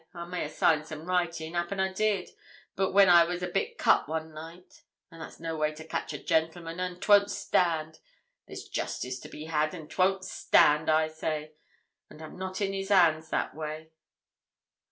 [0.15, 2.31] I may a' signed some writing 'appen I did
[2.75, 4.81] when I was a bit cut one night.
[5.11, 7.99] But that's no way to catch a gentleman, and 'twon't stand.
[8.47, 11.51] There's justice to be had, and 'twon't stand, I say;
[12.09, 13.91] and I'm not in 'is hands that way.